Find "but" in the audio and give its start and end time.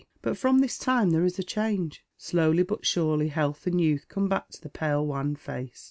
0.23-0.35, 2.63-2.87